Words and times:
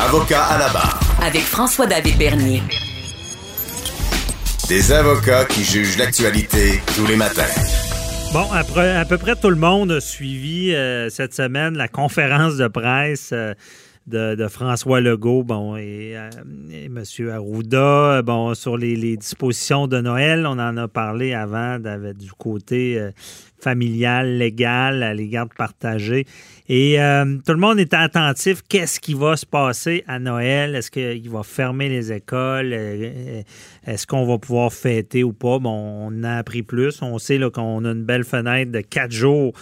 Avocat 0.00 0.44
à 0.44 0.58
la 0.58 0.68
barre. 0.68 1.00
Avec 1.20 1.42
François-David 1.42 2.18
Bernier. 2.18 2.62
Des 4.68 4.92
avocats 4.92 5.44
qui 5.44 5.64
jugent 5.64 5.98
l'actualité 5.98 6.80
tous 6.94 7.04
les 7.04 7.16
matins. 7.16 7.42
Bon, 8.32 8.46
après, 8.52 8.96
à 8.96 9.04
peu 9.04 9.18
près 9.18 9.34
tout 9.34 9.50
le 9.50 9.56
monde 9.56 9.90
a 9.90 10.00
suivi 10.00 10.72
euh, 10.72 11.10
cette 11.10 11.34
semaine 11.34 11.76
la 11.76 11.88
conférence 11.88 12.56
de 12.56 12.68
presse 12.68 13.30
euh, 13.32 13.54
de, 14.08 14.48
François 14.48 15.00
Legault, 15.00 15.44
et, 15.76 16.16
euh, 16.16 16.30
M. 16.70 17.02
Arruda, 17.30 18.22
bon, 18.22 18.54
sur 18.54 18.76
les, 18.76 19.16
dispositions 19.16 19.86
de 19.86 20.00
Noël. 20.00 20.46
On 20.46 20.58
en 20.58 20.76
a 20.76 20.88
parlé 20.88 21.34
avant 21.34 21.78
du 21.78 22.32
côté 22.32 23.12
familial, 23.60 24.38
légal, 24.38 25.14
les 25.16 25.28
gardes 25.28 25.54
partagées. 25.54 26.26
Et 26.68 27.00
euh, 27.00 27.38
tout 27.46 27.52
le 27.52 27.58
monde 27.58 27.80
était 27.80 27.96
attentif. 27.96 28.62
Qu'est-ce 28.68 29.00
qui 29.00 29.14
va 29.14 29.36
se 29.36 29.46
passer 29.46 30.04
à 30.06 30.18
Noël? 30.18 30.74
Est-ce 30.74 30.90
qu'il 30.90 31.30
va 31.30 31.42
fermer 31.42 31.88
les 31.88 32.12
écoles? 32.12 32.72
Euh, 32.72 33.42
est-ce 33.86 34.06
qu'on 34.06 34.26
va 34.26 34.38
pouvoir 34.38 34.72
fêter 34.72 35.24
ou 35.24 35.32
pas? 35.32 35.58
Bon, 35.58 35.70
on 35.70 36.22
a 36.24 36.36
appris 36.36 36.62
plus. 36.62 37.02
On 37.02 37.18
sait 37.18 37.40
qu'on 37.52 37.84
a 37.84 37.90
une 37.90 38.04
belle 38.04 38.24
fenêtre 38.24 38.70
de 38.70 38.80
quatre 38.80 39.12
jours 39.12 39.52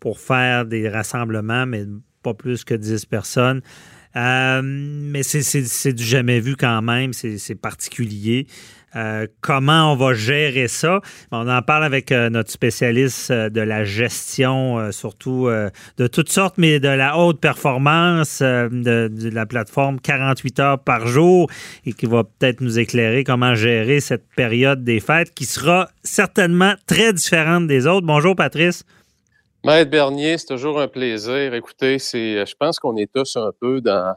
pour 0.00 0.18
faire 0.18 0.66
des 0.66 0.88
rassemblements, 0.88 1.66
mais 1.66 1.84
pas 2.24 2.34
plus 2.34 2.64
que 2.64 2.74
10 2.74 3.06
personnes. 3.06 3.60
Euh, 4.16 4.60
mais 4.64 5.22
c'est 5.22 5.92
du 5.92 6.04
jamais 6.04 6.40
vu 6.40 6.56
quand 6.56 6.82
même, 6.82 7.12
c'est 7.12 7.54
particulier. 7.60 8.46
Euh, 8.96 9.26
comment 9.40 9.92
on 9.92 9.96
va 9.96 10.14
gérer 10.14 10.68
ça? 10.68 11.00
On 11.32 11.48
en 11.48 11.62
parle 11.62 11.82
avec 11.82 12.12
euh, 12.12 12.30
notre 12.30 12.52
spécialiste 12.52 13.32
de 13.32 13.60
la 13.60 13.82
gestion, 13.82 14.92
surtout 14.92 15.48
de 15.98 16.06
toutes 16.06 16.30
sortes, 16.30 16.54
mais 16.58 16.78
de 16.78 16.88
la 16.88 17.18
haute 17.18 17.40
performance 17.40 18.40
de, 18.40 19.10
la 19.32 19.46
plateforme 19.46 19.98
48 19.98 20.60
heures 20.60 20.78
par 20.78 21.08
jour 21.08 21.50
et 21.84 21.92
qui 21.92 22.06
va 22.06 22.22
peut-être 22.22 22.60
nous 22.60 22.78
éclairer 22.78 23.24
comment 23.24 23.56
gérer 23.56 23.98
cette 23.98 24.28
période 24.36 24.84
des 24.84 25.00
fêtes 25.00 25.34
qui 25.34 25.44
sera 25.44 25.88
certainement 26.04 26.74
très 26.86 27.12
différente 27.12 27.66
des 27.66 27.88
autres. 27.88 28.06
Bonjour 28.06 28.36
Patrice. 28.36 28.84
Maître 29.64 29.90
Bernier, 29.90 30.38
c'est 30.38 30.46
toujours 30.46 30.80
un 30.80 30.88
plaisir. 30.88 31.54
Écoutez, 31.54 31.98
c'est, 31.98 32.44
je 32.44 32.54
pense 32.54 32.78
qu'on 32.78 32.96
est 32.96 33.10
tous 33.12 33.36
un 33.36 33.50
peu 33.58 33.80
dans 33.80 34.14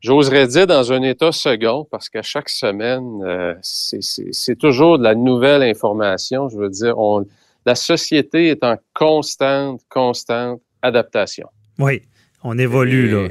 J'oserais 0.00 0.46
dire 0.46 0.66
dans 0.66 0.92
un 0.92 1.02
état 1.02 1.32
second, 1.32 1.84
parce 1.90 2.08
qu'à 2.08 2.22
chaque 2.22 2.48
semaine, 2.48 3.22
euh, 3.24 3.54
c'est 3.62 4.56
toujours 4.56 4.98
de 4.98 5.02
la 5.02 5.14
nouvelle 5.14 5.62
information. 5.62 6.48
Je 6.48 6.58
veux 6.58 6.68
dire, 6.68 6.98
on, 6.98 7.26
la 7.64 7.74
société 7.74 8.48
est 8.48 8.62
en 8.62 8.76
constante, 8.94 9.80
constante 9.88 10.60
adaptation. 10.82 11.48
Oui, 11.78 12.02
on 12.44 12.58
évolue, 12.58 13.10
là. 13.10 13.28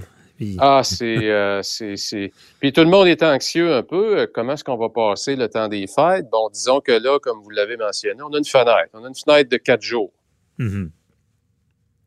Ah, 0.60 0.82
euh, 1.02 1.62
c'est, 1.64 2.32
Puis 2.60 2.74
tout 2.74 2.82
le 2.82 2.90
monde 2.90 3.08
est 3.08 3.24
anxieux 3.24 3.74
un 3.74 3.84
peu. 3.84 4.28
Comment 4.34 4.54
est-ce 4.54 4.66
qu'on 4.66 4.76
va 4.76 4.90
passer 4.90 5.38
le 5.38 5.48
temps 5.48 5.70
des 5.70 5.88
fêtes? 5.88 6.26
Bon, 6.30 6.50
disons 6.52 6.82
que 6.82 6.92
là, 6.92 7.20
comme 7.20 7.42
vous 7.42 7.52
l'avez 7.52 7.78
mentionné, 7.78 8.22
on 8.22 8.34
a 8.34 8.38
une 8.38 8.44
fenêtre. 8.44 8.90
On 8.94 9.06
a 9.06 9.08
une 9.08 9.16
fenêtre 9.16 9.50
de 9.50 9.56
quatre 9.56 9.82
jours. 9.82 10.12
Mm-hmm. 10.60 10.90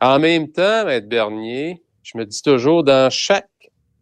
En 0.00 0.18
même 0.18 0.50
temps, 0.50 0.84
Maître 0.84 1.08
Bernier, 1.08 1.82
je 2.02 2.16
me 2.18 2.24
dis 2.24 2.42
toujours, 2.42 2.84
dans 2.84 3.10
chaque 3.10 3.48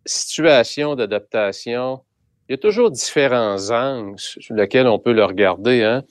situation 0.04 0.94
d'adaptation, 0.94 2.00
il 2.48 2.52
y 2.52 2.54
a 2.54 2.58
toujours 2.58 2.90
différents 2.90 3.70
angles 3.70 4.18
sur 4.18 4.54
lesquels 4.54 4.86
on 4.86 4.98
peut 4.98 5.12
le 5.12 5.24
regarder. 5.24 5.82
Hein? 5.82 6.04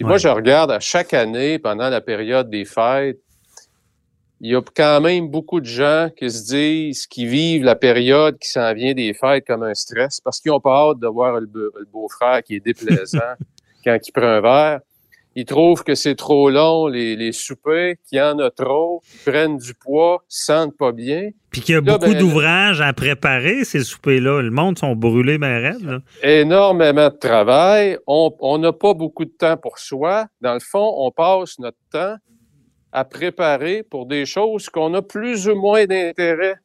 Moi, 0.00 0.18
je 0.18 0.28
regarde 0.28 0.70
à 0.70 0.80
chaque 0.80 1.14
année, 1.14 1.58
pendant 1.58 1.88
la 1.88 2.00
période 2.00 2.50
des 2.50 2.64
fêtes, 2.64 3.20
il 4.42 4.50
y 4.50 4.56
a 4.56 4.62
quand 4.74 5.00
même 5.02 5.28
beaucoup 5.28 5.60
de 5.60 5.66
gens 5.66 6.08
qui 6.16 6.30
se 6.30 6.46
disent, 6.46 7.06
qui 7.06 7.26
vivent 7.26 7.64
la 7.64 7.76
période 7.76 8.38
qui 8.38 8.48
s'en 8.48 8.72
vient 8.72 8.94
des 8.94 9.12
fêtes 9.12 9.46
comme 9.46 9.62
un 9.62 9.74
stress 9.74 10.20
parce 10.20 10.40
qu'ils 10.40 10.50
ont 10.50 10.60
pas 10.60 10.90
hâte 10.90 10.98
de 10.98 11.06
voir 11.06 11.40
le, 11.40 11.72
beau-frère 11.92 12.42
qui 12.42 12.54
est 12.56 12.60
déplaisant 12.60 13.18
quand 13.84 13.98
il 14.02 14.12
prend 14.12 14.24
un 14.24 14.40
verre 14.40 14.80
ils 15.40 15.46
trouvent 15.46 15.84
que 15.84 15.94
c'est 15.94 16.16
trop 16.16 16.50
long, 16.50 16.86
les, 16.86 17.16
les 17.16 17.32
soupers, 17.32 17.94
qu'il 18.06 18.18
y 18.18 18.20
en 18.20 18.38
a 18.40 18.50
trop, 18.50 19.00
ils 19.14 19.30
prennent 19.30 19.56
du 19.56 19.72
poids, 19.72 20.22
sentent 20.28 20.76
pas 20.76 20.92
bien. 20.92 21.30
Puis 21.50 21.62
qu'il 21.62 21.76
y 21.76 21.78
a 21.78 21.80
beaucoup 21.80 22.12
ben, 22.12 22.18
d'ouvrages 22.18 22.82
à 22.82 22.92
préparer, 22.92 23.64
ces 23.64 23.80
soupers-là. 23.80 24.42
Le 24.42 24.50
monde 24.50 24.78
sont 24.78 24.94
brûlés, 24.94 25.38
mais 25.38 25.58
rêves. 25.58 26.00
Énormément 26.22 27.08
de 27.08 27.16
travail. 27.16 27.96
On 28.06 28.58
n'a 28.58 28.74
pas 28.74 28.92
beaucoup 28.92 29.24
de 29.24 29.30
temps 29.30 29.56
pour 29.56 29.78
soi. 29.78 30.26
Dans 30.42 30.52
le 30.52 30.60
fond, 30.60 30.92
on 30.98 31.10
passe 31.10 31.58
notre 31.58 31.78
temps 31.90 32.16
à 32.92 33.04
préparer 33.06 33.82
pour 33.82 34.04
des 34.04 34.26
choses 34.26 34.68
qu'on 34.68 34.92
a 34.92 35.00
plus 35.00 35.48
ou 35.48 35.54
moins 35.54 35.86
d'intérêt. 35.86 36.56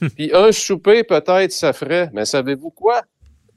Puis 0.16 0.30
un 0.34 0.52
souper, 0.52 1.02
peut-être, 1.02 1.52
ça 1.52 1.72
ferait. 1.72 2.10
Mais 2.12 2.26
savez-vous 2.26 2.70
quoi? 2.70 3.00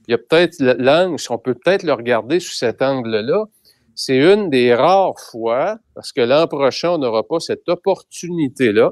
Il 0.07 0.11
y 0.11 0.13
a 0.13 0.17
peut-être 0.17 0.55
l'angle, 0.59 1.21
on 1.29 1.37
peut 1.37 1.55
peut-être 1.55 1.83
le 1.83 1.91
regarder 1.91 2.39
sous 2.39 2.53
cet 2.53 2.81
angle-là 2.81 3.47
c'est 3.95 4.17
une 4.17 4.49
des 4.49 4.73
rares 4.73 5.19
fois, 5.31 5.77
parce 5.95 6.11
que 6.11 6.21
l'an 6.21 6.47
prochain, 6.47 6.91
on 6.91 6.97
n'aura 6.97 7.23
pas 7.23 7.39
cette 7.39 7.67
opportunité-là 7.67 8.91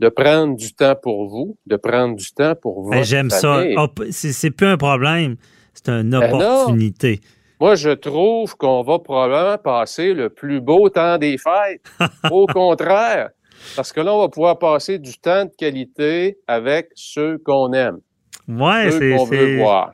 de 0.00 0.08
prendre 0.08 0.56
du 0.56 0.74
temps 0.74 0.96
pour 1.00 1.28
vous, 1.28 1.56
de 1.66 1.76
prendre 1.76 2.16
du 2.16 2.32
temps 2.32 2.54
pour 2.60 2.82
vous. 2.82 2.92
J'aime 3.02 3.30
ça. 3.30 3.64
C'est 4.10 4.50
plus 4.50 4.66
un 4.66 4.76
problème, 4.76 5.36
c'est 5.72 5.88
une 5.88 6.10
ben 6.10 6.32
opportunité. 6.32 7.20
Moi, 7.60 7.76
je 7.76 7.90
trouve 7.90 8.56
qu'on 8.56 8.82
va 8.82 8.98
probablement 8.98 9.58
passer 9.58 10.12
le 10.12 10.28
plus 10.28 10.60
beau 10.60 10.88
temps 10.88 11.18
des 11.18 11.38
fêtes. 11.38 11.82
Au 12.30 12.46
contraire, 12.46 13.30
parce 13.76 13.92
que 13.92 14.00
là, 14.00 14.14
on 14.14 14.20
va 14.20 14.28
pouvoir 14.28 14.58
passer 14.58 14.98
du 14.98 15.16
temps 15.18 15.44
de 15.44 15.50
qualité 15.56 16.38
avec 16.46 16.90
ceux 16.94 17.38
qu'on 17.38 17.72
aime. 17.72 17.98
Ouais, 18.48 18.90
c'est. 18.90 19.16
qu'on 19.16 19.24
veut 19.24 19.56
voir. 19.56 19.92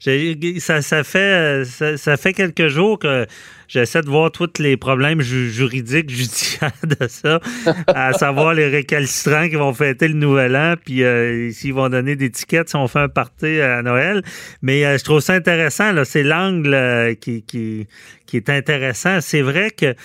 Ça, 0.00 0.80
ça, 0.80 1.02
fait, 1.02 1.64
ça, 1.64 2.16
fait 2.16 2.32
quelques 2.32 2.68
jours 2.68 3.00
que 3.00 3.26
j'essaie 3.66 4.00
de 4.00 4.08
voir 4.08 4.30
tous 4.30 4.60
les 4.60 4.76
problèmes 4.76 5.20
juridiques, 5.20 6.08
judiciaires 6.14 6.70
de 6.84 7.08
ça, 7.08 7.40
à 7.88 8.12
savoir 8.12 8.54
les 8.54 8.68
récalcitrants 8.68 9.48
qui 9.48 9.56
vont 9.56 9.74
fêter 9.74 10.06
le 10.06 10.14
nouvel 10.14 10.54
an, 10.56 10.74
puis 10.82 11.02
euh, 11.02 11.50
s'ils 11.50 11.74
vont 11.74 11.88
donner 11.88 12.14
des 12.14 12.30
tickets 12.30 12.68
si 12.68 12.76
on 12.76 12.86
fait 12.86 13.00
un 13.00 13.08
party 13.08 13.60
à 13.60 13.82
Noël. 13.82 14.22
Mais 14.62 14.84
euh, 14.86 14.98
je 14.98 15.04
trouve 15.04 15.20
ça 15.20 15.34
intéressant, 15.34 15.92
c'est 16.04 16.22
l'angle 16.22 16.74
euh, 16.74 17.14
qui, 17.14 17.42
qui, 17.42 17.88
qui 18.26 18.36
est 18.36 18.50
intéressant. 18.50 19.20
C'est 19.20 19.42
vrai 19.42 19.72
que 19.72 19.96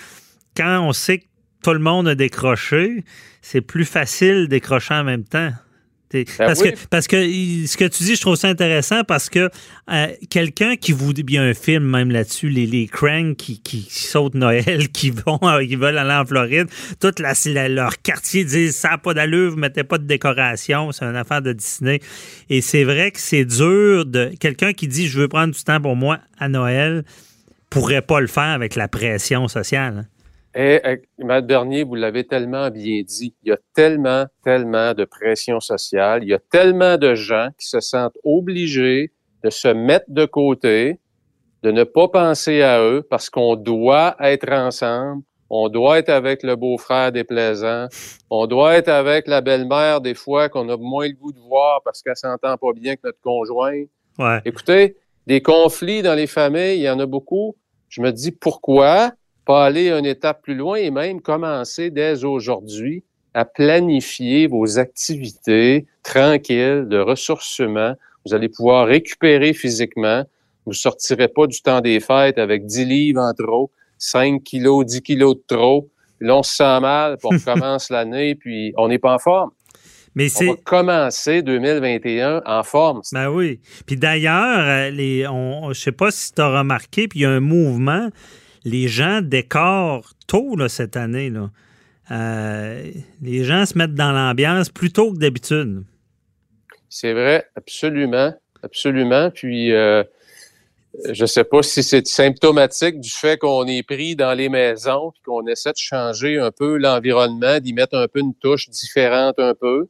quand 0.56 0.80
on 0.80 0.92
sait 0.92 1.18
que 1.18 1.24
tout 1.62 1.72
le 1.72 1.78
monde 1.78 2.08
a 2.08 2.16
décroché, 2.16 3.04
c'est 3.42 3.60
plus 3.60 3.84
facile 3.84 4.48
décrocher 4.48 4.94
en 4.94 5.04
même 5.04 5.24
temps. 5.24 5.52
Ben 6.14 6.46
parce, 6.46 6.62
que, 6.62 6.68
parce 6.90 7.08
que 7.08 7.16
ce 7.16 7.76
que 7.76 7.84
tu 7.84 8.04
dis, 8.04 8.14
je 8.14 8.20
trouve 8.20 8.36
ça 8.36 8.48
intéressant 8.48 9.02
parce 9.02 9.28
que 9.28 9.50
euh, 9.90 10.06
quelqu'un 10.30 10.76
qui 10.76 10.92
vous. 10.92 11.12
Il 11.12 11.30
y 11.30 11.38
a 11.38 11.42
un 11.42 11.54
film 11.54 11.84
même 11.84 12.10
là-dessus, 12.10 12.48
les, 12.48 12.66
les 12.66 12.86
cranks 12.86 13.36
qui, 13.36 13.60
qui, 13.60 13.86
sautent 13.90 14.34
Noël, 14.34 14.88
qui 14.92 15.10
vont 15.10 15.40
euh, 15.42 15.64
qui 15.64 15.76
veulent 15.76 15.98
aller 15.98 16.12
en 16.14 16.24
Floride. 16.24 16.68
Tout 17.00 17.12
la, 17.18 17.68
leur 17.68 18.00
quartier 18.00 18.44
disent 18.44 18.76
ça 18.76 18.90
n'a 18.90 18.98
pas 18.98 19.14
d'allure, 19.14 19.50
vous 19.50 19.56
mettez 19.56 19.84
pas 19.84 19.98
de 19.98 20.04
décoration, 20.04 20.92
c'est 20.92 21.04
une 21.04 21.16
affaire 21.16 21.42
de 21.42 21.52
Disney. 21.52 22.00
Et 22.50 22.60
c'est 22.60 22.84
vrai 22.84 23.10
que 23.10 23.20
c'est 23.20 23.44
dur 23.44 24.06
de. 24.06 24.30
Quelqu'un 24.38 24.72
qui 24.72 24.88
dit 24.88 25.08
je 25.08 25.20
veux 25.20 25.28
prendre 25.28 25.52
du 25.52 25.62
temps 25.62 25.80
pour 25.80 25.96
moi 25.96 26.20
à 26.38 26.48
Noël 26.48 27.04
pourrait 27.70 28.02
pas 28.02 28.20
le 28.20 28.28
faire 28.28 28.44
avec 28.44 28.76
la 28.76 28.86
pression 28.86 29.48
sociale. 29.48 30.06
Et, 30.54 30.80
eh, 30.84 31.02
Matt 31.18 31.46
Bernier, 31.46 31.82
vous 31.82 31.96
l'avez 31.96 32.24
tellement 32.24 32.70
bien 32.70 33.02
dit, 33.02 33.34
il 33.42 33.48
y 33.48 33.52
a 33.52 33.58
tellement, 33.74 34.26
tellement 34.44 34.94
de 34.94 35.04
pression 35.04 35.58
sociale, 35.58 36.22
il 36.22 36.28
y 36.28 36.34
a 36.34 36.38
tellement 36.38 36.96
de 36.96 37.14
gens 37.14 37.48
qui 37.58 37.66
se 37.66 37.80
sentent 37.80 38.16
obligés 38.22 39.12
de 39.42 39.50
se 39.50 39.68
mettre 39.68 40.06
de 40.08 40.24
côté, 40.26 41.00
de 41.62 41.72
ne 41.72 41.82
pas 41.82 42.08
penser 42.08 42.62
à 42.62 42.80
eux 42.80 43.02
parce 43.02 43.30
qu'on 43.30 43.56
doit 43.56 44.16
être 44.20 44.50
ensemble, 44.52 45.22
on 45.50 45.68
doit 45.68 45.98
être 45.98 46.08
avec 46.08 46.42
le 46.42 46.56
beau-frère 46.56 47.10
déplaisant, 47.10 47.86
on 48.30 48.46
doit 48.46 48.76
être 48.76 48.88
avec 48.88 49.26
la 49.26 49.40
belle-mère 49.40 50.00
des 50.00 50.14
fois 50.14 50.48
qu'on 50.48 50.68
a 50.68 50.76
moins 50.76 51.08
le 51.08 51.14
goût 51.14 51.32
de 51.32 51.40
voir 51.40 51.80
parce 51.84 52.02
qu'elle 52.02 52.16
s'entend 52.16 52.56
pas 52.56 52.72
bien 52.74 52.94
que 52.94 53.02
notre 53.04 53.20
conjoint. 53.20 53.84
Ouais. 54.18 54.40
Écoutez, 54.44 54.96
des 55.26 55.42
conflits 55.42 56.02
dans 56.02 56.14
les 56.14 56.26
familles, 56.26 56.78
il 56.78 56.82
y 56.82 56.90
en 56.90 57.00
a 57.00 57.06
beaucoup. 57.06 57.56
Je 57.88 58.00
me 58.00 58.10
dis 58.12 58.30
pourquoi 58.30 59.12
pas 59.44 59.64
aller 59.64 59.90
une 59.90 60.06
étape 60.06 60.42
plus 60.42 60.54
loin 60.54 60.76
et 60.76 60.90
même 60.90 61.20
commencer 61.20 61.90
dès 61.90 62.24
aujourd'hui 62.24 63.04
à 63.34 63.44
planifier 63.44 64.46
vos 64.46 64.78
activités 64.78 65.86
tranquilles 66.02 66.86
de 66.88 66.98
ressourcement. 66.98 67.94
Vous 68.24 68.34
allez 68.34 68.48
pouvoir 68.48 68.86
récupérer 68.86 69.52
physiquement. 69.52 70.24
Vous 70.64 70.72
ne 70.72 70.76
sortirez 70.76 71.28
pas 71.28 71.46
du 71.46 71.60
temps 71.60 71.80
des 71.80 72.00
fêtes 72.00 72.38
avec 72.38 72.64
10 72.64 72.84
livres 72.86 73.20
en 73.20 73.34
trop, 73.34 73.70
5 73.98 74.42
kilos, 74.42 74.86
10 74.86 75.02
kilos 75.02 75.36
de 75.36 75.42
trop. 75.46 75.90
là, 76.20 76.36
on 76.36 76.42
se 76.42 76.56
sent 76.56 76.80
mal, 76.80 77.18
puis 77.18 77.28
on 77.32 77.38
commence 77.54 77.90
l'année, 77.90 78.34
puis 78.34 78.72
on 78.76 78.88
n'est 78.88 78.98
pas 78.98 79.14
en 79.14 79.18
forme. 79.18 79.50
Mais 80.14 80.28
on 80.40 80.52
va 80.52 80.56
commencer 80.64 81.42
2021 81.42 82.42
en 82.46 82.62
forme. 82.62 83.00
Ben 83.12 83.28
oui. 83.28 83.60
Puis 83.84 83.96
d'ailleurs, 83.96 84.60
euh, 84.60 84.90
je 84.92 85.68
ne 85.68 85.74
sais 85.74 85.90
pas 85.90 86.12
si 86.12 86.32
tu 86.32 86.40
as 86.40 86.58
remarqué, 86.58 87.08
puis 87.08 87.20
il 87.20 87.22
y 87.22 87.26
a 87.26 87.30
un 87.30 87.40
mouvement. 87.40 88.10
Les 88.64 88.88
gens 88.88 89.20
décorent 89.22 90.12
tôt 90.26 90.56
cette 90.68 90.96
année. 90.96 91.30
Euh, 92.10 92.90
les 93.22 93.44
gens 93.44 93.66
se 93.66 93.76
mettent 93.76 93.94
dans 93.94 94.12
l'ambiance 94.12 94.68
plus 94.68 94.92
tôt 94.92 95.12
que 95.12 95.18
d'habitude. 95.18 95.84
C'est 96.88 97.12
vrai, 97.12 97.46
absolument. 97.56 98.32
Absolument. 98.62 99.30
Puis, 99.30 99.72
euh, 99.72 100.02
je 101.10 101.24
ne 101.24 101.26
sais 101.26 101.44
pas 101.44 101.62
si 101.62 101.82
c'est 101.82 102.06
symptomatique 102.06 103.00
du 103.00 103.10
fait 103.10 103.36
qu'on 103.36 103.66
est 103.66 103.82
pris 103.82 104.16
dans 104.16 104.32
les 104.32 104.48
maisons 104.48 105.10
et 105.10 105.20
qu'on 105.24 105.46
essaie 105.46 105.72
de 105.72 105.78
changer 105.78 106.38
un 106.38 106.50
peu 106.50 106.78
l'environnement, 106.78 107.58
d'y 107.60 107.72
mettre 107.72 107.96
un 107.96 108.08
peu 108.08 108.20
une 108.20 108.34
touche 108.34 108.70
différente 108.70 109.38
un 109.38 109.54
peu. 109.54 109.88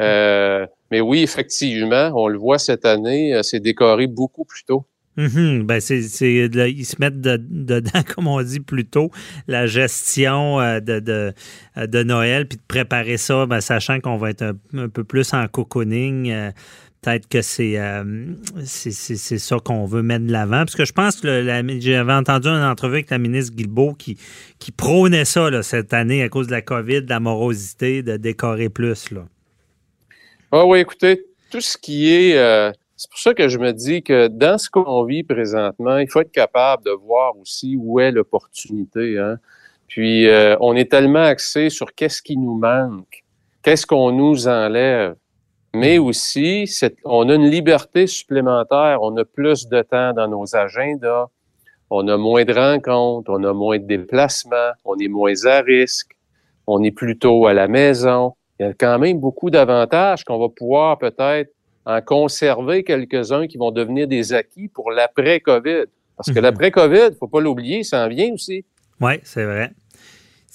Euh, 0.00 0.66
mais 0.90 1.00
oui, 1.00 1.22
effectivement, 1.22 2.10
on 2.14 2.28
le 2.28 2.38
voit 2.38 2.58
cette 2.58 2.84
année, 2.84 3.38
c'est 3.42 3.60
décoré 3.60 4.06
beaucoup 4.06 4.44
plus 4.44 4.64
tôt. 4.64 4.86
Mhm. 5.16 5.62
ben 5.62 5.80
c'est, 5.80 6.00
ils 6.00 6.84
se 6.84 6.96
mettent 6.98 7.20
dedans, 7.20 8.02
comme 8.14 8.26
on 8.26 8.42
dit 8.42 8.60
plus 8.60 8.84
tôt, 8.84 9.10
la 9.46 9.66
gestion 9.66 10.60
euh, 10.60 10.80
de, 10.80 10.98
de, 10.98 11.32
euh, 11.76 11.86
de, 11.86 12.02
Noël, 12.02 12.48
puis 12.48 12.58
de 12.58 12.62
préparer 12.66 13.16
ça, 13.16 13.46
ben, 13.46 13.60
sachant 13.60 14.00
qu'on 14.00 14.16
va 14.16 14.30
être 14.30 14.54
un, 14.74 14.88
peu 14.88 15.04
plus 15.04 15.32
en 15.32 15.46
cocooning. 15.46 16.30
Euh, 16.30 16.50
peut-être 17.00 17.28
que 17.28 17.42
c'est, 17.42 17.78
c'est, 18.64 19.38
ça 19.38 19.56
qu'on 19.62 19.84
veut 19.84 20.02
mettre 20.02 20.24
de 20.24 20.32
l'avant. 20.32 20.60
Parce 20.60 20.74
que 20.74 20.86
je 20.86 20.92
pense 20.92 21.20
que 21.20 21.44
j'avais 21.78 22.12
entendu 22.12 22.48
une 22.48 22.64
entrevue 22.64 22.94
avec 22.94 23.10
la 23.10 23.18
ministre 23.18 23.54
Guilbeault 23.54 23.92
qui, 23.92 24.16
qui 24.58 24.72
prônait 24.72 25.26
ça 25.26 25.50
là, 25.50 25.62
cette 25.62 25.92
année 25.92 26.22
à 26.22 26.30
cause 26.30 26.46
de 26.46 26.52
la 26.52 26.62
COVID, 26.62 27.02
de 27.02 27.10
la 27.10 27.20
morosité, 27.20 28.02
de 28.02 28.16
décorer 28.16 28.70
plus. 28.70 29.10
Là. 29.10 29.26
Ah 30.50 30.64
oui, 30.64 30.78
écoutez, 30.78 31.26
tout 31.50 31.60
ce 31.60 31.76
qui 31.76 32.10
est 32.10 32.72
c'est 33.04 33.10
pour 33.10 33.18
ça 33.18 33.34
que 33.34 33.48
je 33.48 33.58
me 33.58 33.72
dis 33.72 34.02
que 34.02 34.28
dans 34.28 34.56
ce 34.56 34.70
qu'on 34.70 35.04
vit 35.04 35.24
présentement, 35.24 35.98
il 35.98 36.08
faut 36.08 36.22
être 36.22 36.32
capable 36.32 36.84
de 36.84 36.90
voir 36.90 37.36
aussi 37.36 37.76
où 37.78 38.00
est 38.00 38.10
l'opportunité. 38.10 39.18
Hein? 39.18 39.36
Puis 39.88 40.26
euh, 40.26 40.56
on 40.60 40.74
est 40.74 40.90
tellement 40.90 41.22
axé 41.22 41.68
sur 41.68 41.94
qu'est-ce 41.94 42.22
qui 42.22 42.38
nous 42.38 42.54
manque, 42.54 43.22
qu'est-ce 43.62 43.86
qu'on 43.86 44.10
nous 44.10 44.48
enlève. 44.48 45.16
Mais 45.74 45.98
aussi, 45.98 46.64
on 47.04 47.28
a 47.28 47.34
une 47.34 47.50
liberté 47.50 48.06
supplémentaire, 48.06 49.00
on 49.02 49.14
a 49.18 49.24
plus 49.26 49.68
de 49.68 49.82
temps 49.82 50.14
dans 50.14 50.28
nos 50.28 50.56
agendas, 50.56 51.26
on 51.90 52.08
a 52.08 52.16
moins 52.16 52.46
de 52.46 52.54
rencontres, 52.54 53.30
on 53.30 53.44
a 53.44 53.52
moins 53.52 53.78
de 53.78 53.84
déplacements, 53.84 54.72
on 54.86 54.96
est 54.96 55.08
moins 55.08 55.44
à 55.44 55.60
risque, 55.60 56.16
on 56.66 56.82
est 56.82 56.90
plutôt 56.90 57.46
à 57.48 57.52
la 57.52 57.68
maison. 57.68 58.32
Il 58.58 58.66
y 58.66 58.68
a 58.70 58.72
quand 58.72 58.98
même 58.98 59.20
beaucoup 59.20 59.50
d'avantages 59.50 60.24
qu'on 60.24 60.38
va 60.38 60.48
pouvoir 60.48 60.96
peut-être 60.96 61.50
en 61.86 62.00
conserver 62.00 62.84
quelques-uns 62.84 63.46
qui 63.46 63.58
vont 63.58 63.70
devenir 63.70 64.08
des 64.08 64.32
acquis 64.32 64.68
pour 64.68 64.90
l'après-COVID. 64.90 65.84
Parce 66.16 66.30
que 66.30 66.38
mhm. 66.38 66.42
l'après-COVID, 66.42 67.16
faut 67.18 67.28
pas 67.28 67.40
l'oublier, 67.40 67.78
il 67.78 67.84
s'en 67.84 68.08
vient 68.08 68.32
aussi. 68.32 68.64
Oui, 69.00 69.14
c'est 69.24 69.44
vrai. 69.44 69.72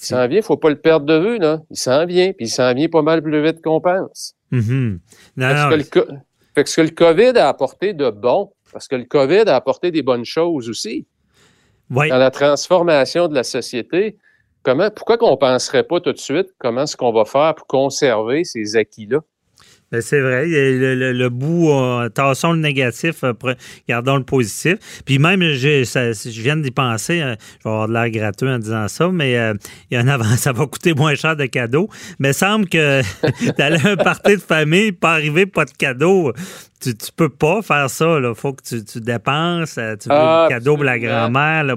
Il 0.00 0.06
s'en 0.06 0.26
vient, 0.26 0.40
faut 0.40 0.56
pas 0.56 0.70
le 0.70 0.80
perdre 0.80 1.06
de 1.06 1.18
vue, 1.18 1.38
là. 1.38 1.60
Il 1.70 1.76
s'en 1.76 2.06
vient, 2.06 2.32
puis 2.32 2.46
il 2.46 2.50
s'en 2.50 2.72
vient 2.72 2.88
pas 2.88 3.02
mal 3.02 3.22
plus 3.22 3.42
vite 3.42 3.62
qu'on 3.62 3.80
pense. 3.80 4.34
Mm 4.50 4.96
fait, 6.54 6.64
que 6.64 6.70
ce 6.70 6.76
que 6.76 6.80
le 6.80 6.90
COVID 6.90 7.38
a 7.38 7.48
apporté 7.48 7.92
de 7.92 8.10
bon, 8.10 8.52
parce 8.72 8.88
que 8.88 8.96
le 8.96 9.04
COVID 9.04 9.44
a 9.46 9.56
apporté 9.56 9.90
des 9.90 10.02
bonnes 10.02 10.24
choses 10.24 10.68
aussi. 10.68 11.06
Dans 11.90 12.18
la 12.18 12.30
transformation 12.30 13.28
de 13.28 13.34
la 13.34 13.42
société, 13.42 14.16
comment, 14.62 14.90
pourquoi 14.90 15.18
qu'on 15.18 15.36
penserait 15.36 15.82
pas 15.82 16.00
tout 16.00 16.12
de 16.12 16.18
suite 16.18 16.48
comment 16.58 16.82
est-ce 16.82 16.96
qu'on 16.96 17.12
va 17.12 17.24
faire 17.24 17.54
pour 17.56 17.66
conserver 17.66 18.44
ces 18.44 18.76
acquis-là? 18.76 19.20
Ben, 19.92 20.00
c'est 20.00 20.20
vrai. 20.20 20.46
Le, 20.46 20.94
le, 20.94 21.12
le 21.12 21.28
bout, 21.30 21.70
euh, 21.70 22.08
tassons 22.08 22.52
le 22.52 22.60
négatif, 22.60 23.24
euh, 23.24 23.32
gardons 23.88 24.18
le 24.18 24.22
positif. 24.22 24.76
Puis 25.04 25.18
même, 25.18 25.40
ça, 25.84 26.12
je 26.12 26.42
viens 26.42 26.56
d'y 26.56 26.70
penser, 26.70 27.20
euh, 27.20 27.34
je 27.58 27.64
vais 27.64 27.70
avoir 27.70 27.88
de 27.88 27.92
l'air 27.94 28.08
gratuit 28.10 28.48
en 28.48 28.60
disant 28.60 28.86
ça, 28.86 29.08
mais 29.08 29.32
il 29.90 29.96
y 29.96 29.96
a 29.96 30.18
ça 30.36 30.52
va 30.52 30.66
coûter 30.66 30.94
moins 30.94 31.16
cher 31.16 31.34
de 31.34 31.46
cadeaux. 31.46 31.88
Mais 32.20 32.32
semble 32.32 32.68
que 32.68 33.02
d'aller 33.58 33.84
à 33.84 33.90
un 33.90 33.96
party 33.96 34.36
de 34.36 34.42
famille, 34.42 34.92
pas 34.92 35.14
arriver, 35.14 35.46
pas 35.46 35.64
de 35.64 35.72
cadeaux, 35.72 36.32
tu, 36.80 36.96
tu 36.96 37.10
peux 37.14 37.28
pas 37.28 37.60
faire 37.60 37.90
ça. 37.90 38.18
Il 38.20 38.32
faut 38.36 38.52
que 38.52 38.62
tu, 38.62 38.84
tu 38.84 39.00
dépenses. 39.00 39.74
Tu 39.74 40.08
veux 40.08 40.14
ah, 40.14 40.46
cadeau 40.48 40.76
pour 40.76 40.84
la 40.84 41.00
grand-mère. 41.00 41.64
Là, 41.64 41.74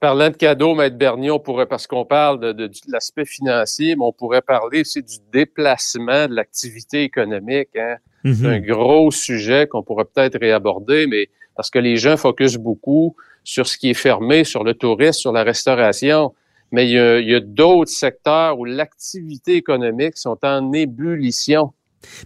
parlant 0.00 0.30
de 0.30 0.36
cadeaux, 0.36 0.74
Maître 0.74 0.96
Bernier, 0.96 1.30
on 1.30 1.38
pourrait, 1.38 1.66
parce 1.66 1.86
qu'on 1.86 2.04
parle 2.04 2.54
de, 2.54 2.70
l'aspect 2.88 3.24
financier, 3.24 3.96
mais 3.96 4.04
on 4.04 4.12
pourrait 4.12 4.42
parler 4.42 4.82
aussi 4.82 5.02
du 5.02 5.16
déplacement 5.32 6.28
de 6.28 6.34
l'activité 6.34 7.02
économique. 7.02 7.70
Hein. 7.76 7.96
Mm-hmm. 8.24 8.34
C'est 8.34 8.46
un 8.46 8.60
gros 8.60 9.10
sujet 9.10 9.66
qu'on 9.66 9.82
pourrait 9.82 10.04
peut-être 10.04 10.38
réaborder, 10.38 11.06
mais 11.06 11.28
parce 11.56 11.70
que 11.70 11.78
les 11.78 11.96
gens 11.96 12.16
focusent 12.16 12.56
beaucoup 12.56 13.16
sur 13.44 13.66
ce 13.66 13.76
qui 13.76 13.90
est 13.90 13.94
fermé, 13.94 14.44
sur 14.44 14.64
le 14.64 14.74
tourisme, 14.74 15.18
sur 15.18 15.32
la 15.32 15.42
restauration. 15.42 16.34
Mais 16.70 16.88
il 16.88 17.28
y 17.28 17.34
a, 17.34 17.40
d'autres 17.40 17.90
secteurs 17.90 18.58
où 18.58 18.64
l'activité 18.64 19.56
économique 19.56 20.16
sont 20.16 20.38
en 20.42 20.72
ébullition. 20.72 21.72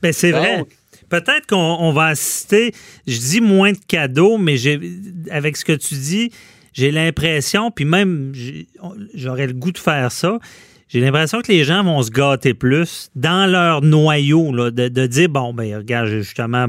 Bien, 0.00 0.12
c'est 0.12 0.30
vrai. 0.30 0.64
Peut-être 1.08 1.46
qu'on 1.46 1.92
va 1.92 2.06
assister, 2.06 2.72
je 3.06 3.18
dis 3.18 3.40
moins 3.40 3.72
de 3.72 3.78
cadeaux, 3.86 4.38
mais 4.38 4.56
avec 5.30 5.56
ce 5.56 5.64
que 5.64 5.72
tu 5.72 5.94
dis, 5.94 6.32
j'ai 6.76 6.90
l'impression, 6.90 7.70
puis 7.70 7.86
même 7.86 8.32
j'aurais 9.14 9.46
le 9.46 9.54
goût 9.54 9.72
de 9.72 9.78
faire 9.78 10.12
ça, 10.12 10.38
j'ai 10.88 11.00
l'impression 11.00 11.40
que 11.40 11.50
les 11.50 11.64
gens 11.64 11.82
vont 11.82 12.02
se 12.02 12.10
gâter 12.10 12.52
plus 12.52 13.10
dans 13.16 13.50
leur 13.50 13.80
noyau, 13.80 14.52
là, 14.52 14.70
de, 14.70 15.06
dire, 15.06 15.30
bon, 15.30 15.54
ben 15.54 15.74
regarde, 15.74 16.08
j'ai 16.08 16.20
justement 16.20 16.66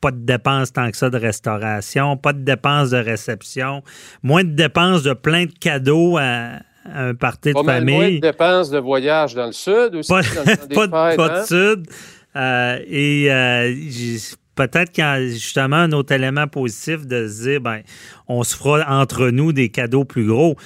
pas 0.00 0.12
de 0.12 0.24
dépenses 0.24 0.72
tant 0.72 0.88
que 0.90 0.96
ça 0.96 1.10
de 1.10 1.18
restauration, 1.18 2.16
pas 2.16 2.32
de 2.32 2.44
dépenses 2.44 2.90
de 2.90 2.98
réception, 2.98 3.82
moins 4.22 4.44
de 4.44 4.50
dépenses 4.50 5.02
de 5.02 5.12
plein 5.12 5.46
de 5.46 5.52
cadeaux 5.52 6.18
à, 6.18 6.60
un 6.84 7.14
party 7.14 7.52
de 7.52 7.62
famille. 7.64 7.94
Moins 7.94 8.10
de 8.10 8.20
dépenses 8.20 8.70
de 8.70 8.78
voyage 8.78 9.34
dans 9.34 9.46
le 9.46 9.52
sud 9.52 9.96
aussi. 9.96 10.08
Pas, 10.08 10.22
dans 10.86 11.16
pas, 11.16 11.40
de 11.40 11.46
sud. 11.46 11.86
Euh, 12.34 12.78
et 12.86 13.30
euh, 13.30 13.74
peut-être 14.54 14.92
qu'il 14.92 15.02
y 15.02 15.06
a 15.06 15.20
justement 15.20 15.76
un 15.76 15.92
autre 15.92 16.12
élément 16.12 16.46
positif 16.46 17.06
de 17.06 17.26
se 17.28 17.42
dire, 17.42 17.60
ben, 17.60 17.82
on 18.28 18.42
se 18.42 18.56
fera 18.56 18.84
entre 18.88 19.28
nous 19.28 19.52
des 19.52 19.70
cadeaux 19.70 20.04
plus 20.04 20.26
gros. 20.26 20.56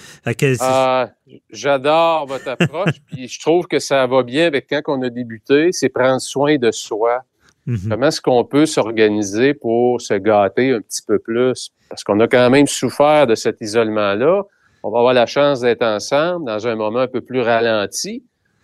Ah, 0.60 1.10
j'adore 1.50 2.26
votre 2.26 2.48
approche, 2.48 3.00
puis 3.06 3.28
je 3.28 3.40
trouve 3.40 3.66
que 3.66 3.78
ça 3.78 4.06
va 4.06 4.22
bien 4.22 4.46
avec 4.46 4.66
quand 4.68 4.82
on 4.88 5.02
a 5.02 5.10
débuté, 5.10 5.70
c'est 5.72 5.88
prendre 5.88 6.20
soin 6.20 6.56
de 6.56 6.70
soi. 6.70 7.22
Mhm. 7.66 7.88
Comment 7.90 8.06
est-ce 8.06 8.20
qu'on 8.20 8.44
peut 8.44 8.66
s'organiser 8.66 9.54
pour 9.54 10.00
se 10.00 10.14
gâter 10.14 10.70
un 10.70 10.80
petit 10.80 11.02
peu 11.06 11.18
plus? 11.18 11.70
Parce 11.88 12.04
qu'on 12.04 12.20
a 12.20 12.28
quand 12.28 12.48
même 12.50 12.66
souffert 12.66 13.26
de 13.26 13.34
cet 13.34 13.60
isolement-là. 13.60 14.42
On 14.84 14.90
va 14.90 14.98
avoir 14.98 15.14
la 15.14 15.26
chance 15.26 15.60
d'être 15.60 15.82
ensemble 15.82 16.46
dans 16.46 16.66
un 16.68 16.76
moment 16.76 17.00
un 17.00 17.08
peu 17.08 17.20
plus 17.20 17.40
ralenti. 17.40 18.22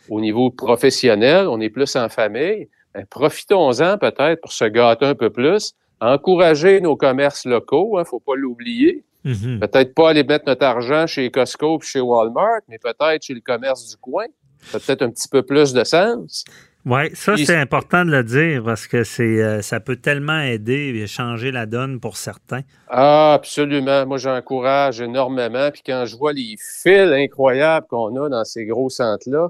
Au 0.09 0.21
niveau 0.21 0.51
professionnel, 0.51 1.47
on 1.49 1.61
est 1.61 1.71
plus 1.71 1.97
en 1.97 2.09
famille. 2.09 2.69
Ben, 2.95 3.07
profitons-en 3.07 3.99
peut-être 3.99 4.41
pour 4.41 4.53
se 4.53 4.65
gâter 4.65 5.07
un 5.07 5.15
peu 5.15 5.31
plus, 5.31 5.75
encourager 6.01 6.81
nos 6.81 6.97
commerces 6.97 7.47
locaux, 7.47 7.93
il 7.95 7.99
hein, 7.99 8.01
ne 8.01 8.05
faut 8.05 8.21
pas 8.21 8.35
l'oublier. 8.37 9.05
Mm-hmm. 9.25 9.61
Peut-être 9.61 9.95
pas 9.95 10.11
aller 10.11 10.25
mettre 10.25 10.45
notre 10.47 10.65
argent 10.65 11.07
chez 11.07 11.31
Costco 11.31 11.77
ou 11.77 11.81
chez 11.81 12.01
Walmart, 12.01 12.61
mais 12.69 12.79
peut-être 12.79 13.23
chez 13.23 13.35
le 13.35 13.41
commerce 13.41 13.89
du 13.89 13.97
coin. 13.97 14.27
Peut-être 14.73 15.03
un 15.03 15.11
petit 15.11 15.29
peu 15.29 15.43
plus 15.43 15.73
de 15.73 15.85
sens. 15.85 16.45
Oui, 16.85 17.15
ça, 17.15 17.37
c'est 17.37 17.57
important 17.57 18.05
de 18.05 18.11
le 18.11 18.25
dire 18.25 18.65
parce 18.65 18.89
que 18.89 19.05
c'est 19.05 19.41
euh, 19.41 19.63
ça 19.63 19.79
peut 19.79 19.97
tellement 19.97 20.41
aider 20.41 20.93
et 20.97 21.07
changer 21.07 21.53
la 21.53 21.67
donne 21.67 22.01
pour 22.01 22.17
certains. 22.17 22.63
Ah, 22.89 23.35
absolument. 23.35 24.05
Moi, 24.05 24.19
j'encourage 24.19 25.01
énormément. 25.01 25.71
Puis 25.71 25.83
quand 25.87 26.05
je 26.07 26.17
vois 26.17 26.33
les 26.33 26.57
fils 26.59 27.13
incroyables 27.13 27.87
qu'on 27.89 28.21
a 28.21 28.29
dans 28.29 28.45
ces 28.45 28.67
gros 28.67 28.89
centres-là, 28.89 29.49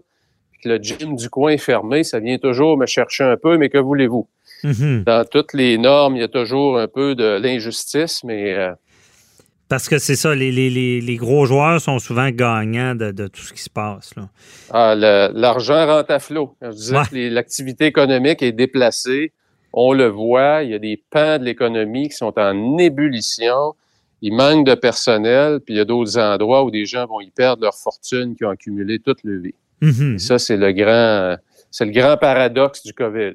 le 0.65 0.77
gym 0.77 1.17
du 1.17 1.29
coin 1.29 1.53
est 1.53 1.59
fermé, 1.59 2.05
ça 2.05 2.21
vient 2.21 2.39
toujours 2.39 2.77
me 2.77 2.87
chercher 2.87 3.25
un 3.25 3.37
peu, 3.37 3.57
mais 3.59 3.69
que 3.69 3.79
voulez-vous? 3.79 4.29
Mm-hmm. 4.65 5.05
Dans 5.05 5.25
toutes 5.29 5.53
les 5.55 5.79
normes, 5.79 6.17
il 6.17 6.21
y 6.21 6.25
a 6.25 6.29
toujours 6.29 6.79
un 6.79 6.89
peu 6.89 7.15
de 7.15 7.39
l'injustice, 7.41 8.23
mais... 8.25 8.55
Euh, 8.55 8.73
parce 9.73 9.89
que 9.89 9.99
c'est 9.99 10.17
ça, 10.17 10.35
les, 10.35 11.17
gros 11.17 11.47
joueurs 11.47 11.81
sont 11.81 11.99
souvent 11.99 12.29
gagnants 12.29 12.95
de, 12.95 13.27
tout 13.27 13.41
ce 13.41 13.55
qui 13.55 13.63
se 13.63 13.71
passe. 13.71 14.15
Là. 14.17 14.29
Ah, 14.71 14.95
l'argent 14.95 15.87
rentre 15.87 16.11
à 16.11 16.19
flot. 16.19 16.55
Je 16.61 16.69
disais 16.69 17.31
l'activité 17.31 17.87
économique 17.87 18.43
est 18.43 18.53
déplacée. 18.53 19.33
On 19.73 19.95
le 19.95 20.09
voit, 20.09 20.63
il 20.63 20.73
y 20.73 20.75
a 20.75 20.79
des 20.79 21.03
pans 21.09 21.39
de 21.39 21.45
l'économie 21.45 22.11
qui 22.11 22.17
sont 22.17 22.39
en 22.39 22.77
ébullition. 22.77 23.75
Il 24.21 24.35
manque 24.35 24.67
de 24.67 24.75
personnel, 24.75 25.61
puis 25.65 25.75
il 25.75 25.79
y 25.79 25.81
a 25.81 25.87
d'autres 25.87 26.19
endroits 26.19 26.65
où 26.65 26.71
des 26.71 26.85
gens 26.85 27.07
vont 27.07 27.23
y 27.23 27.31
perdre 27.31 27.63
leur 27.63 27.75
fortune 27.75 28.37
qu'ils 28.37 28.47
ont 28.47 28.51
accumulé 28.51 28.99
toute 28.99 29.25
leur 29.25 29.41
vie. 29.41 29.55
Mhm. 29.83 30.19
Ça, 30.19 30.39
c'est 30.39 30.57
le 30.57 30.73
grand, 30.73 31.37
c'est 31.71 31.85
le 31.85 31.93
grand 31.93 32.17
paradoxe 32.17 32.83
du 32.85 32.95
COVID. 32.95 33.35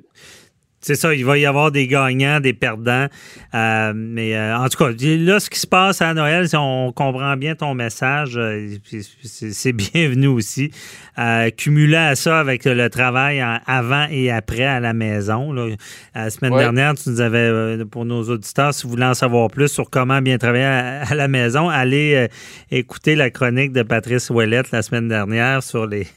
C'est 0.87 0.95
ça, 0.95 1.13
il 1.13 1.25
va 1.25 1.37
y 1.37 1.45
avoir 1.45 1.69
des 1.69 1.85
gagnants, 1.85 2.39
des 2.39 2.53
perdants. 2.53 3.07
Euh, 3.53 3.91
mais 3.93 4.37
euh, 4.37 4.57
en 4.57 4.69
tout 4.69 4.77
cas, 4.77 4.89
là, 4.89 5.37
ce 5.41 5.49
qui 5.49 5.59
se 5.59 5.67
passe 5.67 6.01
à 6.01 6.13
Noël, 6.13 6.47
si 6.47 6.55
on 6.55 6.93
comprend 6.93 7.35
bien 7.35 7.55
ton 7.55 7.73
message, 7.73 8.37
euh, 8.37 8.69
c'est 9.23 9.73
bienvenu 9.73 10.27
aussi. 10.27 10.71
cumulé 11.57 11.97
à 11.97 12.15
ça 12.15 12.39
avec 12.39 12.63
le 12.63 12.89
travail 12.89 13.43
avant 13.65 14.07
et 14.09 14.31
après 14.31 14.63
à 14.63 14.79
la 14.79 14.93
maison. 14.93 15.51
La 16.15 16.29
semaine 16.29 16.55
dernière, 16.55 16.93
tu 16.93 17.09
nous 17.09 17.19
avais, 17.19 17.83
pour 17.83 18.05
nos 18.05 18.23
auditeurs, 18.29 18.73
si 18.73 18.83
vous 18.83 18.91
voulez 18.91 19.03
en 19.03 19.13
savoir 19.13 19.49
plus 19.49 19.67
sur 19.67 19.89
comment 19.89 20.21
bien 20.21 20.37
travailler 20.37 20.63
à, 20.63 21.13
la 21.15 21.27
maison, 21.27 21.67
allez 21.67 22.29
écouter 22.71 23.15
la 23.15 23.29
chronique 23.29 23.73
de 23.73 23.81
Patrice 23.81 24.29
Ouellette 24.29 24.71
la 24.71 24.83
semaine 24.83 25.09
dernière 25.09 25.63
sur 25.63 25.85
les, 25.85 26.07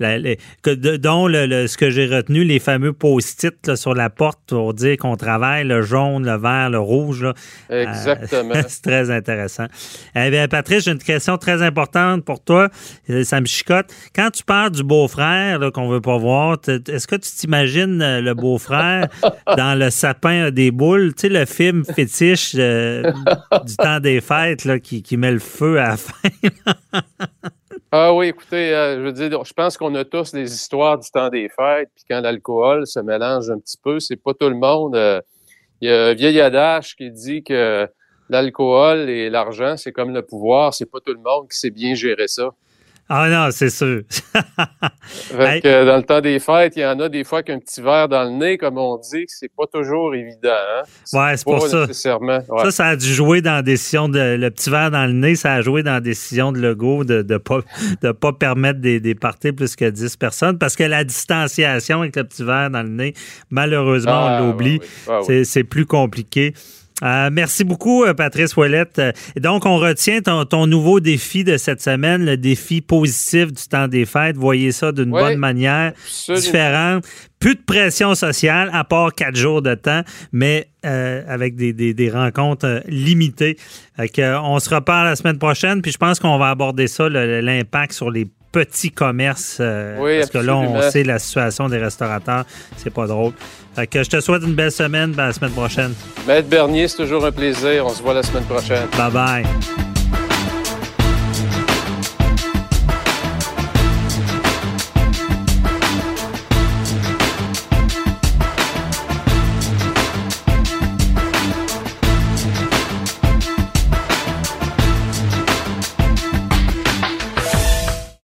dont 0.00 1.28
le, 1.28 1.68
ce 1.68 1.76
que 1.76 1.90
j'ai 1.90 2.06
retenu, 2.06 2.42
les 2.42 2.58
fameux 2.58 2.92
post-it 2.92 3.76
sur 3.76 3.94
la 3.94 4.10
porte 4.16 4.40
pour 4.48 4.74
dire 4.74 4.96
qu'on 4.96 5.16
travaille 5.16 5.64
le 5.64 5.82
jaune, 5.82 6.24
le 6.24 6.36
vert, 6.36 6.70
le 6.70 6.78
rouge. 6.78 7.24
Euh, 7.70 7.82
Exactement. 7.82 8.54
c'est 8.68 8.82
très 8.82 9.10
intéressant. 9.10 9.66
Eh 10.14 10.30
bien, 10.30 10.48
Patrice, 10.48 10.84
j'ai 10.84 10.92
une 10.92 10.98
question 10.98 11.36
très 11.38 11.62
importante 11.62 12.24
pour 12.24 12.42
toi. 12.42 12.68
Euh, 13.10 13.22
ça 13.24 13.40
me 13.40 13.46
chicote. 13.46 13.86
Quand 14.14 14.30
tu 14.30 14.42
parles 14.42 14.70
du 14.70 14.82
beau-frère 14.82 15.60
qu'on 15.72 15.88
veut 15.88 16.00
pas 16.00 16.16
voir, 16.16 16.58
est-ce 16.66 17.06
que 17.06 17.16
tu 17.16 17.30
t'imagines 17.30 18.00
euh, 18.02 18.20
le 18.20 18.34
beau-frère 18.34 19.08
dans 19.56 19.78
le 19.78 19.90
sapin 19.90 20.50
des 20.50 20.70
boules? 20.70 21.14
Tu 21.14 21.22
sais, 21.22 21.28
le 21.28 21.44
film 21.44 21.84
fétiche 21.84 22.54
du 22.54 23.76
temps 23.78 24.00
des 24.00 24.20
fêtes 24.20 24.64
là, 24.64 24.78
qui, 24.78 25.02
qui 25.02 25.16
met 25.16 25.32
le 25.32 25.38
feu 25.38 25.78
à 25.78 25.90
la 25.90 25.96
fin. 25.96 26.28
Ah 27.92 28.12
oui, 28.12 28.26
écoutez, 28.28 28.74
euh, 28.74 28.96
je 28.96 29.00
veux 29.02 29.12
dire, 29.12 29.44
je 29.44 29.52
pense 29.52 29.76
qu'on 29.76 29.94
a 29.94 30.04
tous 30.04 30.32
des 30.32 30.52
histoires 30.52 30.98
du 30.98 31.08
temps 31.08 31.28
des 31.28 31.48
fêtes, 31.48 31.88
puis 31.94 32.04
quand 32.10 32.20
l'alcool 32.20 32.84
se 32.84 32.98
mélange 32.98 33.48
un 33.48 33.60
petit 33.60 33.78
peu, 33.80 34.00
c'est 34.00 34.16
pas 34.16 34.34
tout 34.34 34.48
le 34.48 34.56
monde. 34.56 34.96
Euh, 34.96 35.20
il 35.80 35.88
y 35.88 35.92
a 35.92 36.06
un 36.06 36.14
vieil 36.14 36.40
adage 36.40 36.96
qui 36.96 37.12
dit 37.12 37.44
que 37.44 37.88
l'alcool 38.28 39.08
et 39.08 39.30
l'argent, 39.30 39.76
c'est 39.76 39.92
comme 39.92 40.12
le 40.12 40.22
pouvoir, 40.22 40.74
c'est 40.74 40.90
pas 40.90 40.98
tout 40.98 41.12
le 41.12 41.20
monde 41.20 41.48
qui 41.48 41.58
sait 41.58 41.70
bien 41.70 41.94
gérer 41.94 42.26
ça. 42.26 42.50
Ah 43.08 43.28
non, 43.28 43.48
c'est 43.52 43.70
sûr. 43.70 44.02
dans 45.32 45.96
le 45.96 46.02
temps 46.02 46.20
des 46.20 46.40
fêtes, 46.40 46.72
il 46.76 46.82
y 46.82 46.86
en 46.86 46.98
a 46.98 47.08
des 47.08 47.22
fois 47.22 47.44
qu'un 47.44 47.60
petit 47.60 47.80
verre 47.80 48.08
dans 48.08 48.24
le 48.24 48.30
nez, 48.30 48.58
comme 48.58 48.78
on 48.78 48.98
dit, 48.98 49.24
c'est 49.28 49.50
pas 49.56 49.66
toujours 49.72 50.12
évident. 50.14 50.48
Hein? 50.50 50.82
Ouais, 51.12 51.36
c'est 51.36 51.44
pour 51.44 51.66
ça. 51.66 51.86
Ça, 51.92 52.70
ça 52.70 52.86
a 52.86 52.96
dû 52.96 53.06
jouer 53.06 53.42
dans 53.42 53.54
la 53.54 53.62
décision 53.62 54.08
de 54.08 54.36
le 54.36 54.50
petit 54.50 54.70
verre 54.70 54.90
dans 54.90 55.06
le 55.06 55.12
nez, 55.12 55.36
ça 55.36 55.54
a 55.54 55.60
joué 55.60 55.84
dans 55.84 55.92
la 55.92 56.00
décision 56.00 56.50
de 56.50 56.58
Legault 56.58 57.04
de 57.04 57.24
ne 57.28 57.38
pas, 57.38 57.60
de 58.02 58.10
pas 58.10 58.32
permettre 58.32 58.80
des, 58.80 58.98
des 58.98 59.14
parties 59.14 59.52
plus 59.52 59.76
que 59.76 59.88
10 59.88 60.16
personnes 60.16 60.58
parce 60.58 60.74
que 60.74 60.84
la 60.84 61.04
distanciation 61.04 62.00
avec 62.00 62.16
le 62.16 62.24
petit 62.24 62.42
verre 62.42 62.70
dans 62.70 62.82
le 62.82 62.88
nez, 62.88 63.14
malheureusement, 63.50 64.24
on 64.24 64.26
ah, 64.26 64.40
l'oublie. 64.40 64.80
Ah 65.08 65.20
c'est 65.44 65.64
plus 65.64 65.86
compliqué. 65.86 66.54
Euh, 67.02 67.28
merci 67.30 67.64
beaucoup, 67.64 68.04
euh, 68.04 68.14
Patrice 68.14 68.56
Ouellette. 68.56 69.00
donc, 69.38 69.66
on 69.66 69.76
retient 69.76 70.20
ton, 70.22 70.66
nouveau 70.66 71.00
défi 71.00 71.44
de 71.44 71.58
cette 71.58 71.82
semaine, 71.82 72.24
le 72.24 72.36
défi 72.36 72.80
positif 72.80 73.52
du 73.52 73.62
temps 73.68 73.86
des 73.86 74.06
fêtes. 74.06 74.36
Voyez 74.36 74.72
ça 74.72 74.92
d'une 74.92 75.10
bonne 75.10 75.38
manière, 75.38 75.92
différente. 76.28 77.04
Plus 77.38 77.54
de 77.54 77.60
pression 77.60 78.14
sociale, 78.14 78.70
à 78.72 78.82
part 78.84 79.14
quatre 79.14 79.36
jours 79.36 79.60
de 79.60 79.74
temps, 79.74 80.02
mais 80.32 80.68
euh, 80.86 81.22
avec 81.28 81.54
des, 81.54 82.10
rencontres 82.10 82.82
limitées. 82.88 83.58
on 83.98 84.58
se 84.58 84.74
reparle 84.74 85.08
la 85.08 85.16
semaine 85.16 85.38
prochaine, 85.38 85.82
puis 85.82 85.92
je 85.92 85.98
pense 85.98 86.18
qu'on 86.18 86.38
va 86.38 86.48
aborder 86.48 86.86
ça, 86.86 87.08
l'impact 87.10 87.92
sur 87.92 88.10
les 88.10 88.26
petits 88.64 88.90
commerces. 88.90 89.58
parce 89.58 90.30
que 90.30 90.38
là, 90.38 90.56
on 90.56 90.90
sait 90.90 91.04
la 91.04 91.18
situation 91.18 91.68
des 91.68 91.78
restaurateurs. 91.78 92.44
C'est 92.76 92.92
pas 92.92 93.06
drôle 93.06 93.32
que 93.84 94.02
je 94.02 94.08
te 94.08 94.20
souhaite 94.20 94.42
une 94.42 94.54
belle 94.54 94.72
semaine. 94.72 95.12
Ben, 95.12 95.26
la 95.26 95.32
semaine 95.34 95.52
prochaine. 95.52 95.92
Maître 96.26 96.48
Bernier, 96.48 96.88
c'est 96.88 96.96
toujours 96.96 97.26
un 97.26 97.32
plaisir. 97.32 97.84
On 97.84 97.90
se 97.90 98.02
voit 98.02 98.14
la 98.14 98.22
semaine 98.22 98.44
prochaine. 98.44 98.86
Bye 98.96 99.12
bye. 99.12 99.85